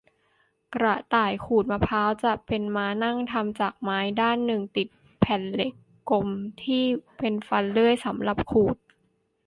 [0.75, 4.87] กระต่ายขูดมะพร้าว จะเป็นม้านั่งทำจากไม้ ด้านหนึ่งติด
[5.19, 5.73] แผ่นเหล็ก
[6.09, 6.27] กลม
[6.63, 6.83] ที่
[7.17, 8.75] เป็นฟันเลื่อย สำหรับขูด